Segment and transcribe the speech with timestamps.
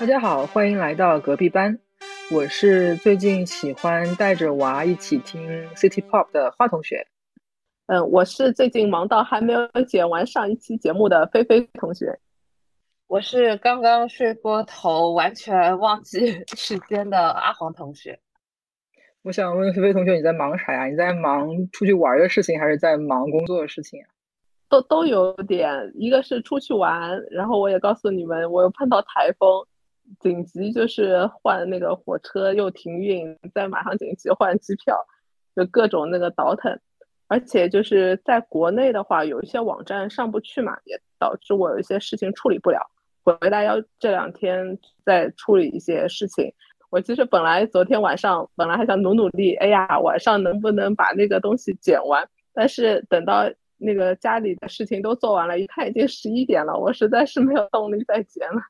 [0.00, 1.78] 大家好，欢迎来到隔壁班。
[2.32, 7.06] 我是最近喜欢带着娃一起听 City Pop 的花同学。
[7.84, 12.18] 嗯，我是最近忙到还没有剪完上一期节目的菲菲同学。
[13.08, 18.18] 我是刚刚睡过头，完全忘记时间的阿黄同学。
[19.20, 20.86] 我想问菲菲同学，你在忙啥呀？
[20.86, 24.08] 你在忙出去玩的事情，还是在忙工作的事情啊？
[24.70, 29.66] 都都有点，一个是出去玩，然后我也告诉你们，我又碰到台风。
[30.18, 34.98] 紧急就是换那个火车又停运，再马上紧急换机票，
[35.54, 36.78] 就各种那个倒腾，
[37.28, 42.80] 而且就是在国内的话，有一些网站上不去嘛，也导致我有一些事情处理不了，
[43.24, 46.52] 我回来要这两天再处理一些事情。
[46.90, 52.28] 我其实本来昨天晚上本来还想努努力，哎呀，晚上能不能把那个东西剪完？
[52.52, 58.60] 但是等到那个家里的事情都做完了，一看已经十一点了，我实在是没有动力再剪了。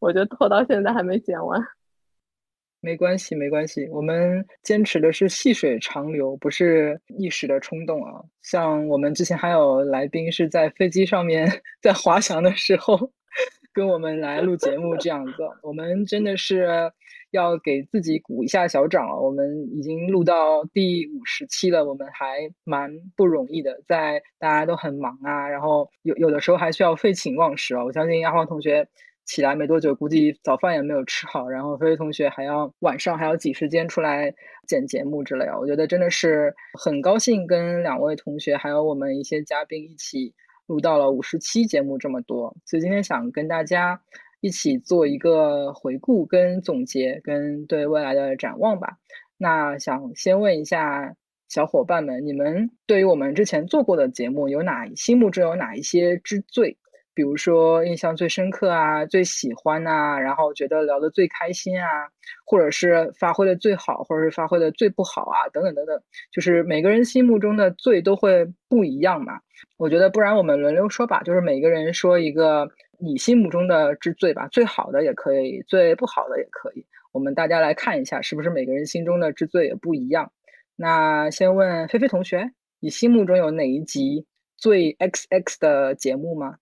[0.00, 1.60] 我就拖到现在还没剪完，
[2.80, 3.88] 没关系，没关系。
[3.90, 8.22] 我们坚持的是细水长流，不是一时的冲动啊。
[8.42, 11.50] 像我们之前还有来宾是在飞机上面
[11.82, 13.10] 在滑翔的时候
[13.72, 16.68] 跟我们来录节目这样子，我们真的是
[17.32, 19.16] 要给自己鼓一下小掌啊。
[19.16, 27.84] 我们已经录到第五十期了，我们还蛮不容易的，在大家都很忙啊，然后有有的时候还需要废寝忘食啊。
[27.84, 28.86] 我相信阿黄同学。
[29.26, 34.32] 起来没多久，估计早饭也没有吃好，然后菲菲同学还要晚上还要挤时间出来
[34.66, 35.58] 剪节目之类的。
[35.58, 40.32] 我觉得真的是很高兴跟两位同学还有我们一些嘉宾一起
[40.66, 44.00] 录到了五十期节目这么多，所以今天想跟大家
[44.40, 48.96] 一起做一个回顾跟总结，跟对未来的展望吧。
[49.36, 51.14] 那想先问一下
[51.48, 56.78] 小伙伴们，你们对于我们之前做过的节目有哪心目中有哪一些之最？
[57.16, 61.88] 比如说印象最深刻啊，最喜欢呐，然后觉得聊得最开心啊，
[62.44, 65.98] 或者是发挥的最好，或者是发挥的最不好啊，等等等等，
[66.30, 69.40] 就是每个人心目中的最都会不一样嘛。
[69.78, 72.68] 我觉得不然我们轮流说吧，就是每个人说一个
[72.98, 76.84] 你心目中的之最吧，最好的也可以，最不好的也可以。
[77.12, 80.30] 我们大家来看一下，是不是每个人心中的之最也不一样？
[80.76, 84.26] 那先问菲菲同学，你心目中有哪一集
[84.58, 86.56] 最 XX 的节目吗？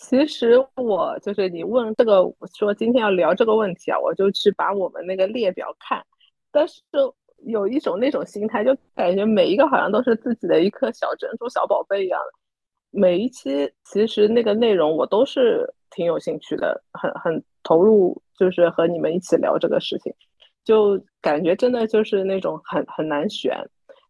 [0.00, 2.24] 其实我就是你问这个
[2.58, 6.02] 说今天要聊这个问题啊，我就去把我们那个列表看，
[6.50, 6.82] 但是
[7.44, 12.18] 有一种那种心态，就感觉每一个好像都是自己的一颗小珍珠小宝贝一样。
[12.90, 20.10] 每一期其实那个内容我都是挺有兴趣的，很很投入，就是和你们一起聊这个事情，
[20.64, 23.54] 就感觉真的就是那种很很难选。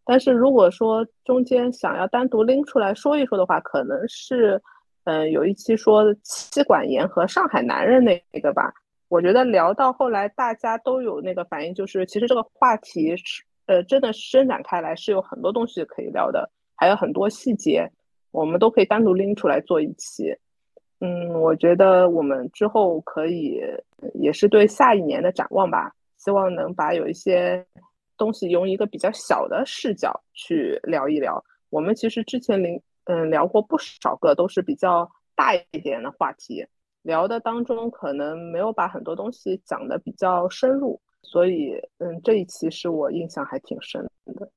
[0.04, 4.62] 但是如果说中间想要单独拎出来说一说的话，可能是。
[5.10, 8.72] 嗯，有一期说妻管严和上海男人那个吧，
[9.09, 17.91] 我觉得聊到后来大家都有那个反应，就是其实这个话题是呃真的伸展开来是有很多东西可以聊的，还有很多细节，
[18.31, 20.32] 我们都可以单独拎出来做一期。
[21.00, 23.60] 嗯，我觉得我们之后可以
[24.15, 27.66] 也是对下一年的展望吧，希望能把有一些
[28.16, 31.44] 东西用一个比较小的视角去聊一聊。
[31.69, 32.81] 我们其实之前零。
[33.10, 36.65] 嗯，聊过不少个都是比较大一点的话题，
[37.03, 44.49] 聊的当中可能没有把很多东西讲的比较深入，所以嗯，这一期是我印象还挺深的。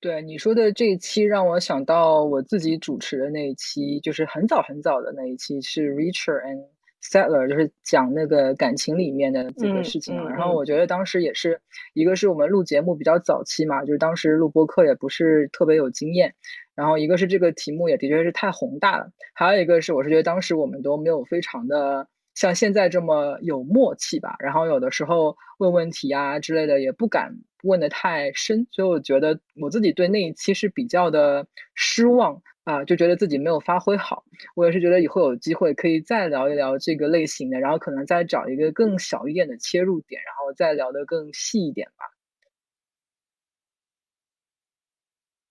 [0.00, 6.66] 对你说的这一期，让我想到我自己主持的那一期，就是很早很早的那一期，是 Richard and
[7.00, 10.16] Settler，就是讲那个感情里面的这个事情。
[10.30, 11.60] 然后我觉得当时也是
[11.94, 16.34] 一个是我们录节目比较早期嘛，就是当时录播客也不是特别有经验。
[16.74, 24.34] 然后一个是这个题目也的确是太宏大了，还有一个是我是觉得当时我们都没有非常的像现在这么有默契吧。
[24.38, 27.32] 然后有的时候问问题啊之类的也不敢
[27.64, 34.24] 问的太深，所以我觉得我自己对那一期是比较的失望啊，就觉得自己没有发挥好。
[34.56, 42.11] 我也是觉得以后有机会可以再聊一聊这个类型的，然后可能再找一个更小一点的切入点，然后再聊得更细一点吧。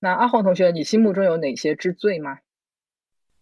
[0.04, 2.40] 那阿黄同学，你心目中有哪些之最吗？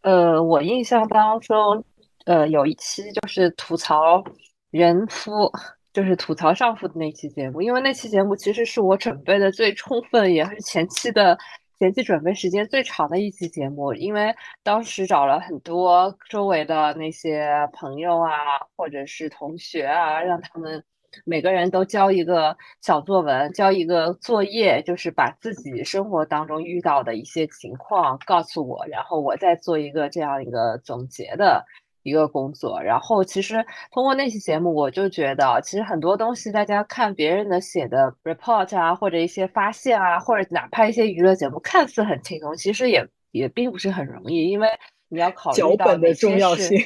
[0.02, 1.86] 呃，我印象当中，
[2.26, 4.22] 呃，有一期就是吐槽
[4.70, 5.50] 人夫，
[5.94, 7.62] 就是吐槽丈夫的那期节目。
[7.62, 11.38] 因为那期节目其实是我准备的最充分，也是前期的
[11.80, 13.94] 前期准备时间最长的一期节目。
[13.94, 18.32] 因为当时找了很多周围的那些朋友啊，
[18.76, 20.84] 或者是同学啊，让他们。
[21.26, 31.66] 每个人都交一个小作文，交一个作业，就是把自己生活当中遇到的一些情况告诉我，然后我再做一个这样一个总结的
[32.04, 32.82] 一个工作。
[32.82, 44.68] 然后其实通过那期节目，我就觉得其实很多东西，大家看别人的写的 report 啊，或者一些发现啊，或者哪怕一些娱乐节目，看似很轻松，其实也也并不是很容易，因为。
[45.10, 46.78] 你要考虑到的重要性，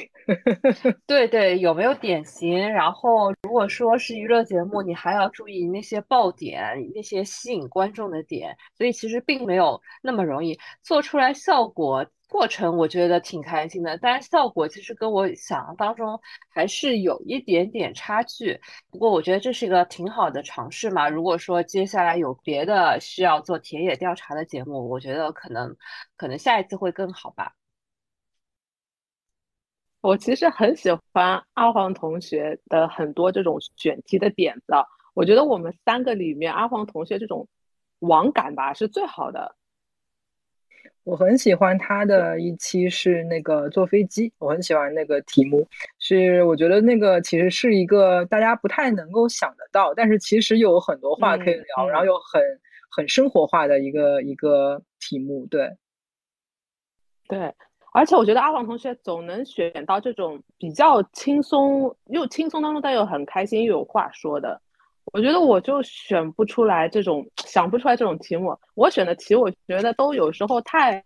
[1.06, 2.58] 对对，有没有典型？
[2.70, 8.56] 然后如果说是娱乐节目，你还要注意那些爆点，那些吸引观众的点。
[8.76, 12.06] 所以其实并没有那么容易做出来效果。
[12.26, 16.18] 过程我觉得挺开心的，但是效果其实跟我想象当中
[16.48, 18.58] 还是有一点点差距。
[18.90, 21.08] 不过我觉得这是一个挺好的尝试嘛。
[21.08, 25.76] 如果说接下来有别的需要做田野调查的节目，我觉得可能
[26.16, 27.52] 可能下一次会更好吧。
[30.04, 34.74] 我其实很喜欢阿黄同学的很多这种选题的点子，
[35.14, 37.48] 我觉得我们三个里面，阿黄同学这种
[38.00, 39.56] 网感吧是最好的。
[41.04, 45.66] 我很喜欢他的一期是那个坐飞机，我很喜欢那个题目，
[45.98, 52.42] 是我觉得那个其实是一个大家不太能够想得到，但是其实有很多话可以聊，然后又很
[52.90, 55.74] 很生活化的一个一个题目，对，
[57.26, 57.54] 对。
[57.96, 64.60] 而且我觉得阿黄同学总能选到这种比较轻松又轻松当中，但又很开心又有话说的。
[65.12, 68.58] 我觉得我就选不出来这种，想不出来这种题目。
[68.74, 71.04] 我选的题，我觉得都有时候太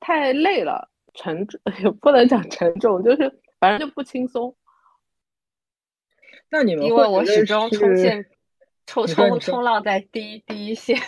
[0.00, 3.30] 太累了，沉重 也不能讲沉重，就是
[3.60, 4.56] 反正就不轻松。
[6.48, 8.24] 那你们因为我始终冲线
[8.86, 10.98] 冲冲冲浪在第一第一线，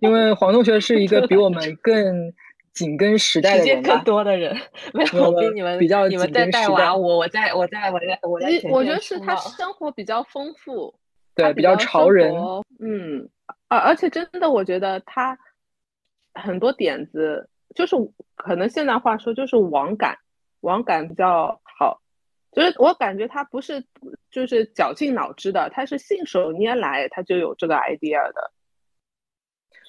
[0.00, 2.34] 因为黄同学是一个比我们更。
[2.74, 4.54] 紧跟时代的人更多的人，
[4.92, 10.94] 没有比你们比较你们在带娃，我我在我在我在我在我觉得是他生活比较丰富，
[11.34, 12.34] 对，比较潮人。
[12.80, 13.28] 嗯，
[13.68, 15.38] 而而且真的，我觉得他
[16.34, 17.96] 很多点子就是
[18.34, 20.18] 可能现在话说就是网感，
[20.60, 22.00] 网感比较好。
[22.52, 23.84] 就是我感觉他不是
[24.30, 28.52] 就是绞尽脑汁的，他是信手拈来，他就有这个 idea 的。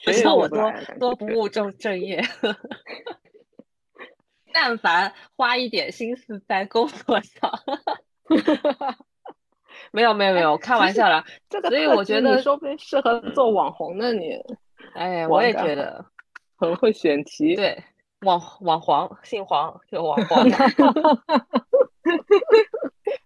[0.06, 2.22] 不像我多多不务正正业，
[4.54, 7.52] 但凡花一点心思在工作上，
[9.92, 11.26] 没有没有没有，开玩笑啦。
[11.50, 14.14] 这个所以我觉得说不定适合做网红呢。
[14.14, 14.32] 你，
[14.94, 16.06] 哎，我也觉得
[16.56, 17.56] 很会选题。
[17.56, 17.84] 对，
[18.22, 20.48] 网网黄，姓黄就网 黄。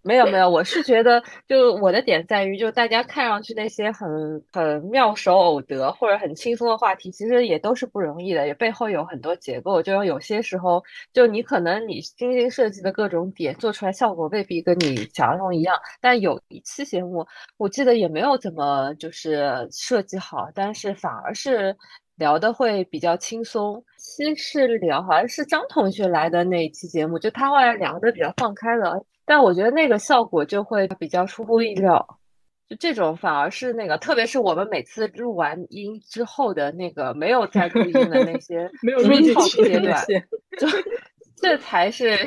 [0.02, 9.82] 没有没有，我是觉得，就我的点在于，就大家看上去那些很很妙手偶得或者很轻松的话题，其实也都是不容易的，也背后有很多结构。
[9.82, 10.82] 就有些时候，
[11.12, 15.76] 就你可能你精心设计的各种点做出来效果未必跟你想象中一样。
[16.00, 17.26] 但有一期节目，
[17.58, 21.76] 我记得也没有怎么就是设计好，但是反而是
[22.16, 23.84] 聊的会比较轻松。
[23.98, 29.04] 先是聊好像是张同学来的那一期节目，就他后来聊的比较放开了。
[29.30, 32.04] 但我觉得那个效果就会比较出乎意料，
[32.68, 40.04] 就这种反而是那个，特别是我们每次录完音之后的那个没有再录音的那些 没有录进去阶段，
[40.58, 40.66] 就
[41.40, 42.18] 这才是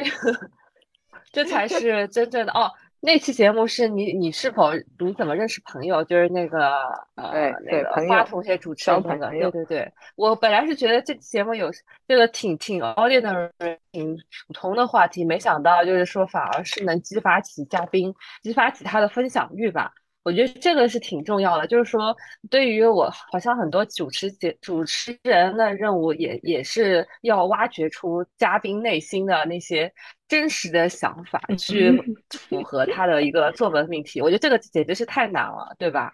[1.33, 2.71] 这才是真正的哦。
[3.05, 6.01] 那期节目是你，你是否你怎么认识朋友？
[6.05, 6.69] 就是那个
[7.15, 9.91] 呃，那个花同学主持的那个，对对对。
[10.15, 11.69] 我本来是觉得这期节目有
[12.07, 13.49] 这个挺挺 ordinary、
[13.91, 14.17] 挺
[14.47, 19.91] 普通的话题，没想到就是说反而是能激发起嘉宾，激发起他的分享欲吧。
[20.23, 22.15] 我觉得这个是挺重要的，就是说，
[22.49, 29.91] 对于我，好像很多主持节主持人的任务也也是要挖掘出嘉宾内心的那些
[30.29, 31.91] 真实的想法，去
[32.31, 34.21] 符合他的一个作文命题。
[34.21, 36.13] 我觉得这个简直是太难了，对吧？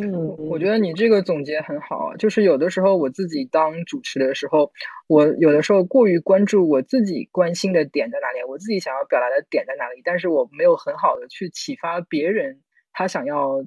[0.00, 2.16] 嗯，我觉得你这个总结很好。
[2.16, 4.72] 就是有的时候我自己当主持的时候，
[5.08, 12.58] 我有的时候过于关注我自己关心的点在哪里，我自己想要表达的点在哪里，但是我没有很好的去启发别人。
[12.98, 13.64] 他想要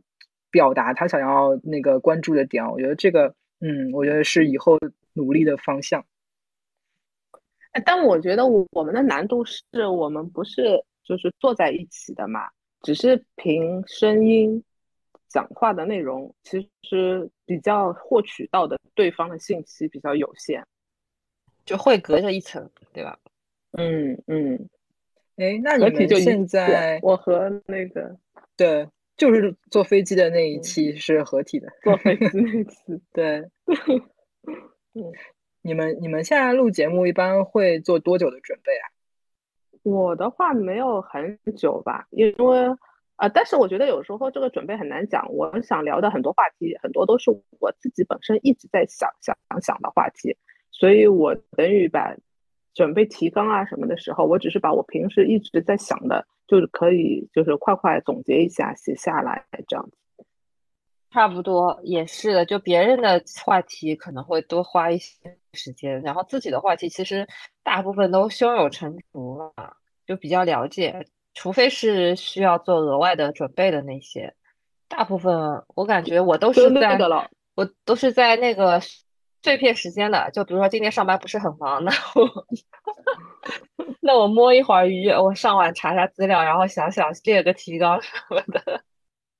[0.49, 4.77] 表达，他想要那个关注的点，我觉得这个，嗯，我觉得是以后
[5.13, 6.05] 努力的方向。
[7.85, 12.49] 但我觉得我我们的难度是我们不是就是坐在一起的嘛，
[12.81, 14.61] 只是凭声音
[15.29, 20.61] 讲话的内容，其实比较获取到的对方的信息比较有限，
[21.63, 23.17] 就会隔着一层，对吧？
[23.77, 24.69] 嗯嗯。
[25.37, 28.17] 哎，那你们现在我和那个
[28.57, 28.85] 对。
[29.17, 33.49] 就是坐飞机的那一期是合体的，坐飞 机那期，对。
[34.93, 35.03] 嗯，
[35.61, 38.85] 你们你们现在录节目一般会做多久的准备啊？
[39.83, 42.59] 我的话没有很久吧，因为
[43.15, 45.31] 啊，但是我觉得有时候这个准备很难讲。
[45.33, 50.35] 我想聊的很多话题，很多都是我自己本身一直在想想想的话题，
[50.71, 52.15] 所以我等于把
[52.73, 59.97] 准备提纲啊什么的时候，我只是把我平时一直在想的，就是可以就是快快总结一下写下来这样子。
[61.09, 67.27] 差不多也是的，就别人的话题可能会多花一些时间，然后自己的话题其实
[67.63, 69.51] 大部分都胸有成竹了，
[70.07, 74.33] 就比较了解，除非是需要做额外的准备的那些，
[74.87, 76.97] 大部分我感觉我都是在
[77.55, 78.79] 我都是在那个
[79.43, 82.47] 碎片时间的，就比如说今天上班不是很忙，那我
[84.01, 88.83] 那我摸一会儿鱼，我上网查查资料，然后想想列个提纲什么的。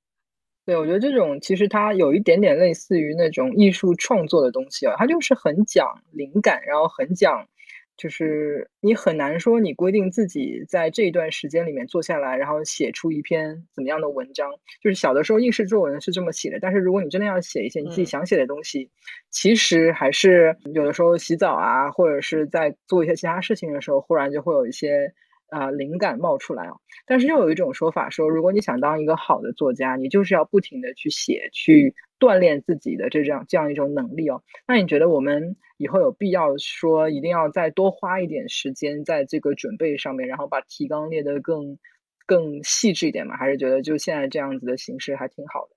[0.66, 7.46] 对，我觉得这种其实它有一点点类似于那种艺术创作的东西啊，它就是很讲灵感，然后很讲，
[7.96, 14.50] 就是你很难说你规定自己在这一段时间里面坐下来，然后写出一篇怎么样的文章。
[14.82, 18.90] 就是小的时候应试作文是这么写的，但是如果你真的要写一些你自己想写的东西，
[19.30, 25.12] 其实还是有的时候洗澡啊，或者是在做一些其他事情的时候，忽然就会有一些。
[25.52, 26.72] 啊，灵感冒出来啊！
[27.04, 34.42] 但是又有一种说法说，如果你想当一个好的作家，你就是要不停的去写，去锻炼自己的这样这样一种能力哦。
[34.66, 41.76] 那你觉得我们以后有必要说一定要再多花一点时间在这个准备上面，然后把提纲列得更
[42.24, 43.36] 更细致一点吗？
[43.36, 45.76] 还是觉得就现在这样子的形式还挺好的？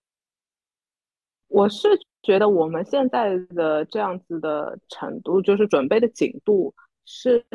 [1.49, 1.89] 我是
[2.23, 6.73] 觉得我们现在的这样子的程度，就是准备的紧度。
[7.05, 7.45] 是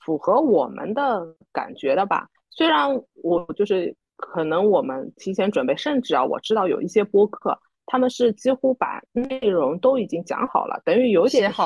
[0.00, 2.28] 符合我们的感觉的吧？
[2.50, 2.88] 虽然
[3.22, 11.62] 我就是可能我们提前准备，甚至啊，我知道有一些播客，他们是几乎把内容都已经讲好了，等于有点是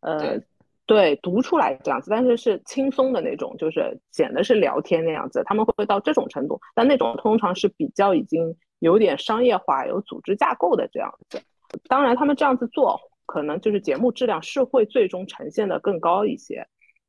[0.00, 0.40] 呃，
[0.84, 11.40] 对，读出来这样子，但是是轻松的那种，就是简的是聊天那样子，他们会到这种程度，但那种通常是比较已经有点商业化、有组织架构的这样子。
[11.88, 13.00] 当然，他们这样子做。
[13.26, 16.66] 可能就是节目质量是会最终呈现的更高一些，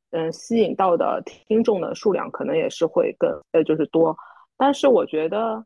[0.09, 4.17] 嗯，吸引到的听众的数量可能也是会更呃就是多，
[4.57, 5.65] 但是我觉得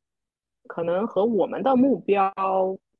[0.67, 2.31] 可能和我们的目标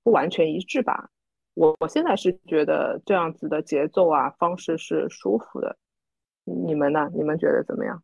[0.04, 1.10] 不完全一致吧。
[1.54, 5.78] 我我现在是觉得这样子的节奏啊方式是舒服的，
[6.46, 7.10] 你们呢？
[7.14, 8.02] 你们觉得怎么样？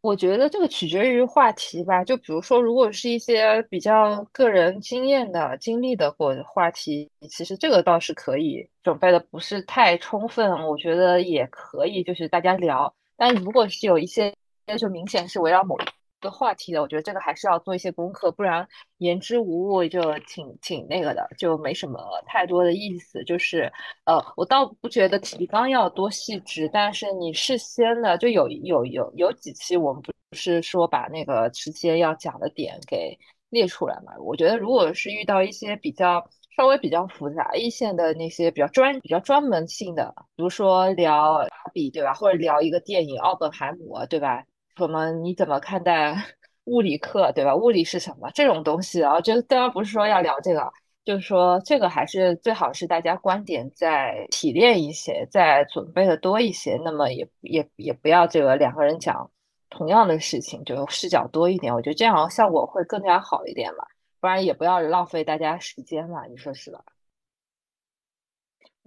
[0.00, 12.94] 我觉得这个取决于话题吧，就比如说，如果是一些比较个人经验的、经历的或话题，其实这个倒是可以准备的不是太充分，我觉得也可以，就是大家聊。
[13.16, 14.32] 但如果是有一些，
[14.78, 15.76] 就明显是围绕某。
[16.20, 18.66] 的话题的，我觉得这个还是要做一些功课，不然
[18.98, 23.22] 言之无物就挺挺那个的，就没什么太多的意思。
[23.24, 23.72] 就是
[24.04, 33.16] 呃，我倒不觉得提纲要多细致，但是你事先的就有有有有几期我们不是说把那个直接要讲的点给
[33.50, 34.12] 列出来嘛？
[34.20, 44.44] 我觉得如果是遇到一些比较稍微比较复杂一线的那些比较专比较专门性的，比如说聊比对吧，或者聊一个电影《奥本海默》对吧？
[44.86, 45.10] 什么？
[45.12, 46.14] 你怎么看待
[46.64, 47.54] 物理课，对吧？
[47.54, 48.30] 物理是什么？
[48.34, 50.70] 这种东西啊，就当然不是说要聊这个，
[51.04, 56.78] 就是说这个还是最好是大家观点再提炼一些，再准备的多一些。
[56.84, 59.30] 那么也也也不要这个两个人讲
[59.70, 61.74] 同样的事情，就视角多一点。
[61.74, 63.84] 我觉得这样效果会更加好一点嘛，
[64.20, 66.26] 不然也不要浪费大家时间嘛。
[66.26, 66.82] 你说是吧？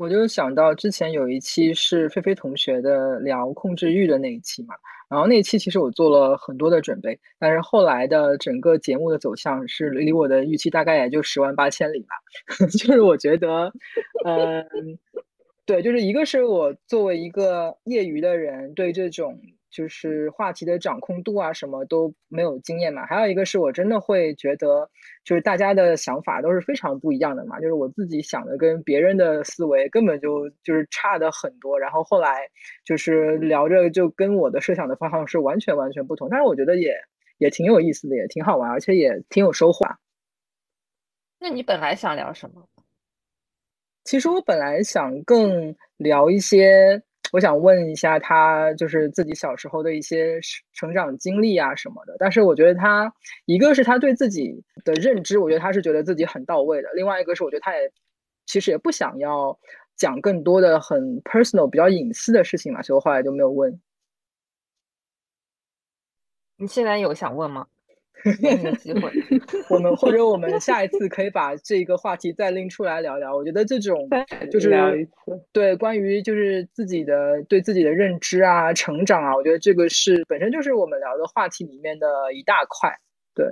[0.02, 4.74] 我就想到之前有一期是菲菲同学的聊控制欲的那一期嘛。
[5.08, 12.16] 然后那一期其实我做了很多的准备，但是后来的整个节目的走向是离我的预期大概也就十万八千里吧。
[12.80, 13.72] 就是我觉得，
[14.26, 14.66] 嗯，
[15.68, 19.40] 对，就是一个是我作为一个业余的人，对这种。
[19.72, 23.06] 就是话题的掌控度啊，什么都没有经验嘛。
[23.06, 24.90] 还有一个是我真的会觉得，
[25.24, 27.60] 就是大家的想法都是非常不一样的嘛。
[27.60, 31.80] 就是我自己想的跟别人的思维根本就就是差的很多。
[31.80, 32.48] 然后后来
[32.84, 36.28] 就是聊着，就跟我的设想的方向是完全完全不同。
[36.30, 36.94] 但是我觉得也
[37.38, 39.88] 也挺有意思的，也挺好玩，而且也挺有收获。
[41.40, 42.68] 那你本来想聊什么？
[44.04, 47.02] 其实我本来想更聊一些。
[47.32, 50.40] 我想问一下他，就是自己小时候的一些
[50.74, 52.16] 成长经历啊什么的。
[52.20, 53.12] 但是我觉得他，
[53.46, 57.92] 一个是他对自己的认知，我觉得他是觉得自己很到位的；另外一个是，我觉得他也
[58.46, 59.58] 其实也不想要
[59.96, 63.80] 讲更多的很 personal、比较隐私的事情嘛，所以我后来就没有问。
[66.58, 67.68] 你现在有想问吗？
[68.80, 69.12] 机会，
[69.70, 73.36] 我们或者我们下一次可以把这个话题再拎出来聊聊。
[73.36, 74.08] 我觉得这种
[74.52, 74.70] 就是
[75.52, 82.90] 对关于就是自己的对自己的认知啊、成长啊，我觉得这个是本身就是我们聊的话题里面的一大块。
[83.34, 83.46] 对，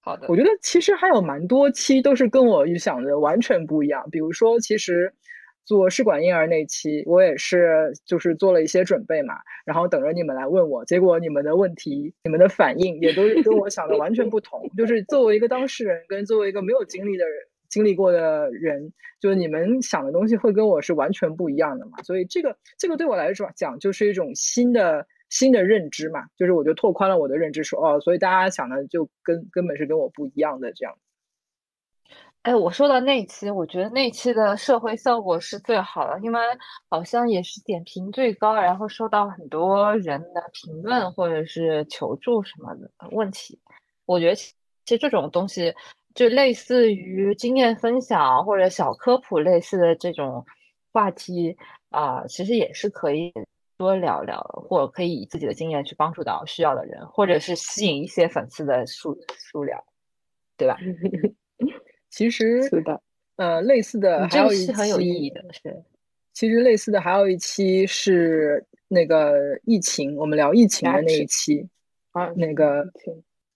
[0.00, 0.26] 好的。
[0.28, 4.06] 我觉得其实还有蛮多期都是跟我预想的完全不一样。
[4.10, 5.12] 比如说，其实
[5.70, 9.34] 做试管婴儿那期，我也是就是做了一些准备嘛，
[9.64, 14.68] 然后等着你们来问我，结果你们的问题、你们的反应也都跟我想的完全不同。
[14.76, 17.36] 就是作为一个当事人，跟作为一个没有经历的人、
[17.68, 22.02] 经历过的人，就是你们想的东西会跟我是完全不一样的嘛。
[22.02, 30.92] 所以这个这个对我来说讲，就是一种新的新的认知嘛，就是我就拓宽了我的认知，说哦，所以大家想的就跟根本是跟我不一样的这样。
[32.42, 36.40] 哎，我说到那期，我觉得那期的社会效果是最好的，因为
[36.88, 43.60] 好像也是点评最高，然后收到很多人的评论或者是求助什么的问题。
[44.06, 44.54] 我觉得其
[44.86, 45.74] 实这种东西
[46.14, 50.42] 就类似于经验分享或者小科普类似的这种
[50.92, 51.54] 话题
[51.90, 53.30] 啊，其实也是可以
[53.76, 59.78] 多聊聊，或者可以以自己的经验去帮助到需要的人，或者是吸引一些粉丝的数数量，
[60.56, 60.78] 对吧？
[62.10, 63.00] 其实是的，
[63.36, 65.82] 呃，类似的还有一期很有意义的是，
[66.32, 71.66] 其实类似的还有一期是那个疫情，我们聊疫情的那一期
[72.10, 72.84] 啊，那个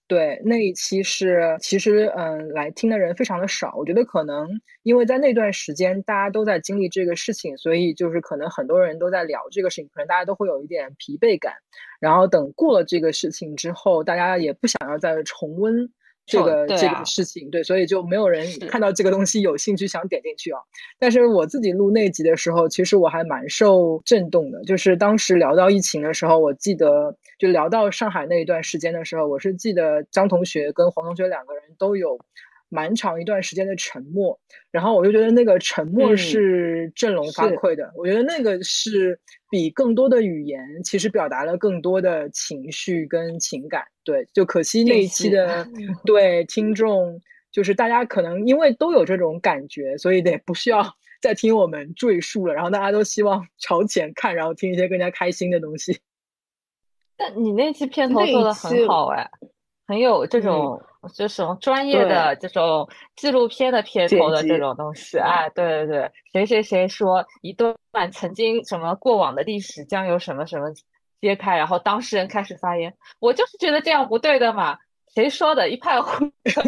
[0.07, 3.75] 对那一期是其实嗯，来听的人非常的少。
[3.77, 4.49] 我觉得可能
[4.83, 11.55] 因为在那段时间大家都在经历这个事情，所以就是可能很多人都在聊这个事情，可能大家都会有一点疲惫感。
[11.99, 15.91] 然后等过了这个事情之后，大家也不想要再重温。
[16.27, 20.59] 这个这个事情，对，所以就没有人看到这个东西有兴趣想点进去啊。
[20.99, 24.63] 但是我自己录那集的时候，其实我还蛮受震动的。
[24.65, 32.19] 就是当时聊到疫情的时候，我记得就聊到上海那一段时间的时候，我是记得张同学跟黄同学两个人都有。
[32.75, 34.37] 蛮长一段时间的沉默，
[34.73, 37.89] 然后我就觉得那个沉默是振聋发聩的。
[37.95, 39.17] 我觉得那个是
[39.49, 43.85] 比更多的语言其实表达了更多的情绪跟情感。
[44.03, 45.65] 对，就可惜那一期的
[46.05, 47.21] 对听众，
[47.53, 50.83] 就是大家可能因为都有这种感觉，所以得不需要
[51.23, 52.55] 再听我们赘述了。
[52.55, 56.01] 然后大家都希望 朝前看，然后听一些更加开心的东西。
[57.17, 59.31] 但你那期片头做的很好哎。
[59.87, 67.75] 很有这种就是专业的这种纪录片的片头的这种东西，哎，对对对，谁谁谁说一段
[68.13, 70.67] 曾经什么过往的历史将由什么什么
[71.21, 74.79] 揭开，然后当事人开始发言，我就是觉得这样不对的嘛。
[75.15, 75.69] 谁说的？
[75.71, 76.63] 一派胡说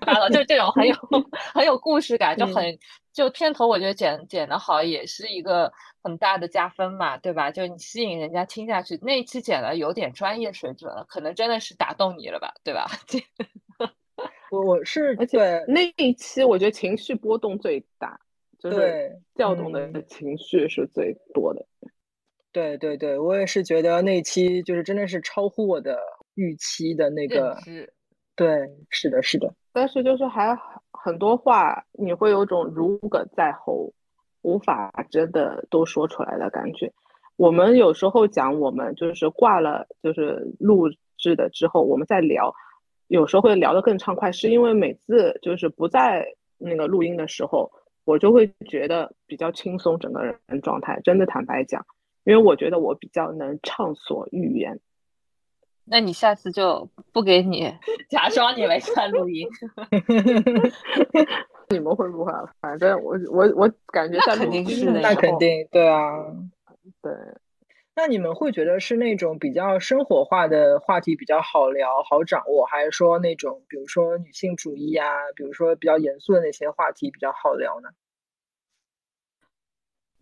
[0.00, 0.94] 八道，就这种很有
[1.52, 2.64] 很有故事感，就很
[3.12, 5.70] 就片头，我觉得剪剪的好，也是一个
[6.02, 7.50] 很大的加分嘛，对吧？
[7.50, 12.86] 就你吸引人家听下去，那一期剪的有点专业水准了，可能真的是打动你了吧，对吧？
[14.52, 18.20] 我我是而且那一期我觉得情绪波动最大，
[18.58, 21.66] 就是调动的情绪是最多的。
[22.52, 25.98] 对对对，我也是觉得那期就是真的是超乎我的。
[26.34, 27.58] 预期的那个，
[28.34, 29.52] 对，是的，是的。
[29.70, 30.58] 但是就是还
[30.90, 33.92] 很多话，你会有种如鲠在喉，
[34.40, 36.90] 无法真的都说出来的感觉。
[37.36, 40.88] 我们有时候讲，我们就是挂了，就是录
[41.18, 42.50] 制的之后，我们再聊，
[43.08, 46.26] 有时候会聊得更畅快，是因为每次就是不在
[46.58, 47.70] 那个录音的时候，
[48.04, 51.00] 我就会觉得比较轻松，整个人状态。
[51.04, 51.84] 真的坦白讲，
[52.24, 54.80] 因为我觉得我比较能畅所欲言。
[55.84, 57.74] 那你下次就不给你
[58.08, 59.48] 假装你没在录音，
[61.68, 62.32] 你们会不会？
[62.60, 66.24] 反正我我我感觉那肯定是的，那肯定对啊，
[67.02, 67.12] 对。
[67.94, 77.90] 那你们会觉得是那种比较生活化的话题比较好聊、好掌握，还是说那种比如说女性主义啊，比如说比较严肃的那些话题比较好聊呢？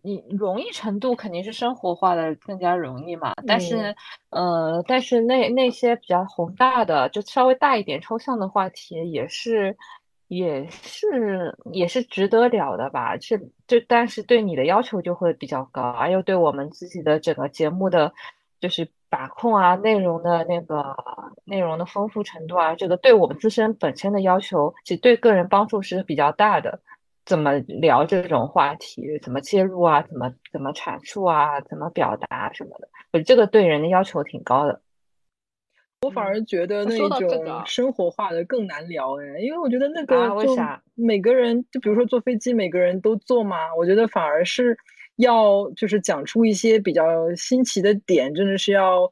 [0.03, 3.95] 你容易程度肯定是生活化的更加容易嘛，但是，
[4.31, 9.77] 呃，但是那那些比较宏大的，就稍微大一点抽象的话题，也是，
[10.31, 13.17] 也是，也是值得了的吧？
[13.17, 18.13] 是，就但是对你的要求就会比较高，而又对我们自己的整个节目的
[18.61, 20.95] 就是把控啊，内容的那个
[21.43, 26.79] 内容的丰富程度啊，这个对我们自身本身的要求，其实对个人帮助是比较大的。
[27.25, 29.19] 怎么聊这种话题？
[29.21, 30.01] 怎么介入啊？
[30.01, 31.59] 怎么怎么阐述啊？
[31.59, 32.87] 怎么表达什么的？
[33.11, 34.81] 我这个对人的要求挺高的。
[36.01, 40.55] 我反而觉得那种生活化的更难聊哎，因为我觉得那个就？
[40.95, 43.73] 每个人就比如说坐飞机，每个人都坐嘛。
[43.77, 44.77] 我觉得反而是
[45.17, 49.09] 要就是讲出一些比较新奇的点，真的是要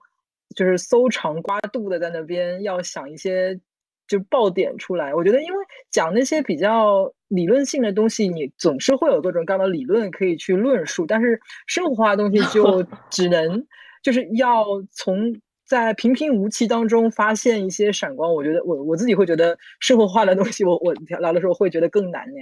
[0.55, 3.59] 就是搜肠刮肚的在那边要想一些。
[4.07, 5.59] 就爆点出来，我觉得，因为
[5.91, 13.63] 讲那些比较理论性的东西，你总是会有各种各样的理论可以去论述，但是生活化的东西就 只能
[14.01, 15.31] 就是要从
[15.69, 18.33] 在平平无奇当中发现一些闪光。
[18.33, 22.39] 我觉得，我我自己会觉得生活化的东西，我我聊的时候会觉得更难呢。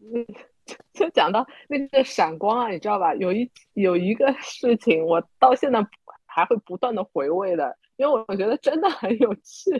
[0.00, 0.26] 嗯，
[0.92, 3.14] 就讲到那个闪光啊，你知道吧？
[3.14, 5.86] 有一有一个事情，我到现在
[6.26, 9.70] 还会不断的回味的，因为我觉得真的很有趣，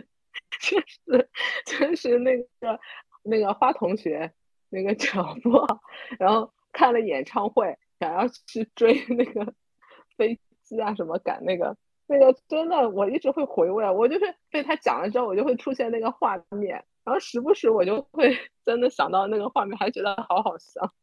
[0.61, 1.29] 就是
[1.65, 2.79] 就是那个
[3.23, 4.31] 那个花同学
[4.69, 5.49] 那个脚步，
[6.17, 9.53] 然后看了演唱会，想要去追那个
[10.15, 11.75] 飞机啊什么赶那个
[12.11, 16.83] 那个，真的我一直会回味，我就是被他讲了之后，我就会出现那个画面。
[17.03, 20.93] 然后时不时我就会 真的想到那个画面，还觉得好好笑。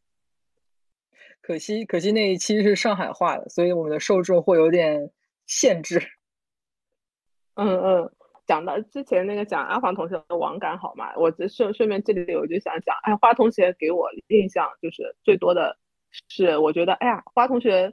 [1.40, 5.10] 可惜可惜那一期是上海话的，所以我们的受众会有点
[5.46, 5.98] 限制。
[7.56, 8.12] 嗯嗯，
[8.46, 15.76] 讲到之前那个讲阿黄同学的网感好嘛，我顺顺便这里我就想讲，哎，花同学给我印象就是最多的
[16.28, 17.92] 是，我觉得哎呀，花同学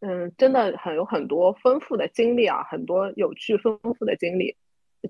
[0.00, 4.56] 嗯真的很有很多丰富的经历啊，很多有趣丰富的经历。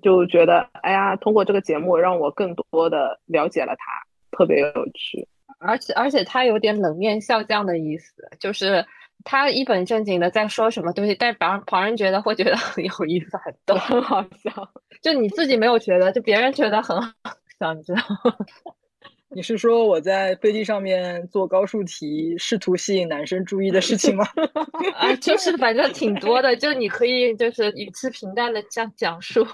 [0.03, 5.27] 就觉得，哎呀，通过这个节目让我更多的了解了他，特别有趣。
[5.57, 8.85] 而且，而且他有点冷面笑匠的意思，就是
[9.23, 14.71] 他一本正经的在说什么东西，但旁旁人觉得会觉得很有意思，很逗很好笑。
[15.01, 17.11] 就你自己没有觉得，就别人觉得很好
[17.59, 18.35] 笑，你知道吗？
[19.31, 24.25] 你是说我在飞机上面做高数题，试图吸引男生注意的事情吗？
[24.95, 29.45] 啊，就是反正挺多的，就你可以就是语气平淡的这样讲述。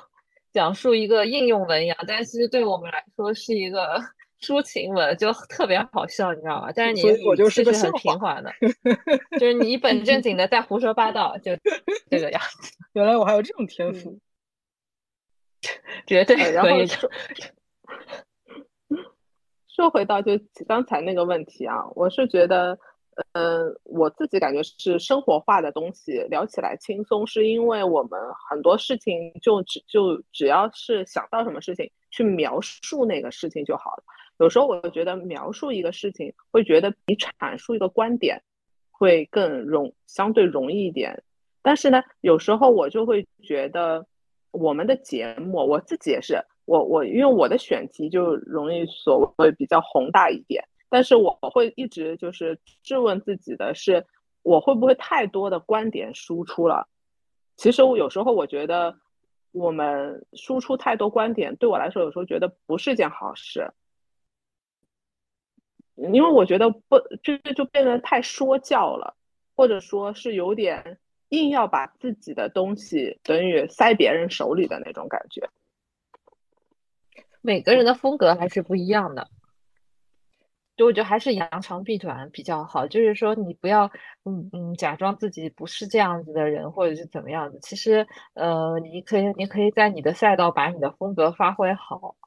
[0.54, 4.02] 讲述一个应用文一样，但是对我们来说是一个
[4.40, 6.72] 抒情文，就特别好笑，你知道吗？
[6.74, 8.54] 但是你我就是个很平缓的，
[9.38, 11.52] 就是你一本正经的在胡说八道，就
[12.10, 12.72] 这个样子。
[12.94, 14.18] 原来我还有这种天赋，
[16.08, 16.88] 绝对可以。
[19.76, 20.32] 说回到就
[20.68, 22.78] 刚才那个问题啊，我是觉得。
[23.32, 34.04] 嗯，我自己感觉是生活化的东西，聊起来轻松，是因为我们很多事情就只就只要是想到什么事情去描述那个事情就好了。
[34.38, 38.44] 有时候我觉得描述一个事情会觉得比阐述一个观点
[38.92, 41.24] 会更容相对容易一点，
[41.62, 44.06] 但是呢，有时候我就会觉得
[44.52, 50.66] 我们的节目，我自己也是，我我因为我的选题就容易所谓比较宏大一点。
[50.88, 54.06] 但是我会一直就是质问自己的是，
[54.44, 56.88] 我会不会太多的观点输出了？
[57.58, 58.96] 其实我有时候我觉得，
[59.52, 63.74] 我们输出太多观点，对我来说有时候觉得不是件好事，
[65.96, 69.16] 因为我觉得不这就就变得太说教了，
[69.56, 71.00] 或者说是有点
[71.30, 75.50] 硬要把自己的东西等于塞别人手里的那种感觉。
[77.46, 79.28] 每个人的风格还是不一样的。
[80.76, 83.90] 就我觉得还是扬长避短比较好，就是说你不要，
[84.26, 87.58] 嗯嗯，假装自己不是这样子的人，或者是怎么样的。
[87.60, 92.18] 其实，呃，你可以，你可以在你的赛道把你的风格发挥好，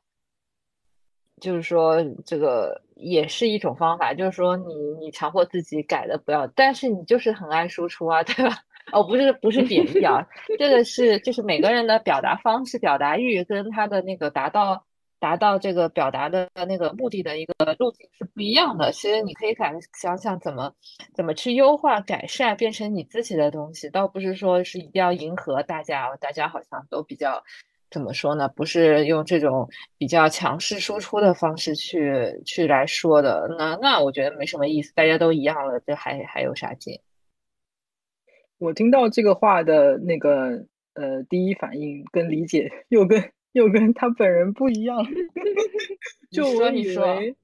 [1.43, 4.15] 就是说这个也是一种方法。
[4.15, 8.57] 就是说你你强迫自己改的不要，但是你就是很爱输出啊，对吧？
[8.93, 10.27] 哦，不是不是贬义啊，
[10.59, 14.87] 这个是就是每个人的表达方式、表达欲跟他的那个达到。
[15.21, 18.93] 达到这个表达的那个目的的一个路径是不一样的。
[18.93, 20.73] 其实你可以想想想怎么
[21.15, 26.15] 怎么去优化、改善，变成你自己的东西，倒不是说是一定要迎合大家。
[26.21, 27.43] 大家好像都比较
[27.91, 28.49] 怎么说呢？
[28.49, 33.49] 不是用这种比较强势输出的方式去去来说的。
[33.59, 37.01] 那那我觉得没什么意思，大家都一样了，这还还有啥劲？
[38.59, 43.33] 我听到这个话的那个呃第一反应跟理解又跟。
[43.53, 45.05] 又跟他本人不一样
[46.31, 47.37] 就我以为，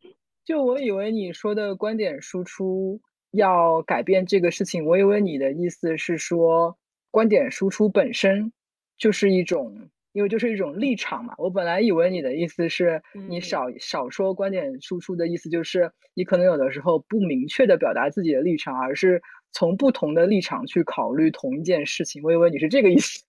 [0.44, 3.00] 就我以为你说的观点输出
[3.32, 6.76] 要改变这个事情，我以为你的意思是说，
[7.10, 8.52] 观点输出本身
[8.98, 9.74] 就是一种，
[10.12, 11.34] 因为就是一种立场嘛。
[11.38, 19.20] 我本来以为你的意思是你少少说观点输出的意思，就是你可能有的时候不明确的表达自己的立场，而是
[19.52, 22.22] 从不同的立场去考虑同一件事情。
[22.22, 23.22] 我以为你是这个意思。